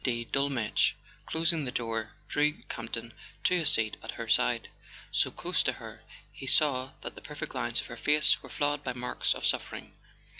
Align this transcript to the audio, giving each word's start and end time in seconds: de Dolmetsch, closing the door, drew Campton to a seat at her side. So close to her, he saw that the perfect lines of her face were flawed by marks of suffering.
de 0.03 0.25
Dolmetsch, 0.25 0.93
closing 1.27 1.63
the 1.63 1.71
door, 1.71 2.11
drew 2.27 2.51
Campton 2.63 3.13
to 3.43 3.55
a 3.57 3.65
seat 3.67 3.95
at 4.01 4.09
her 4.13 4.27
side. 4.27 4.67
So 5.11 5.29
close 5.29 5.61
to 5.61 5.73
her, 5.73 6.01
he 6.33 6.47
saw 6.47 6.93
that 7.01 7.13
the 7.13 7.21
perfect 7.21 7.53
lines 7.53 7.79
of 7.81 7.85
her 7.85 7.97
face 7.97 8.41
were 8.41 8.49
flawed 8.49 8.83
by 8.83 8.93
marks 8.93 9.35
of 9.35 9.45
suffering. 9.45 9.93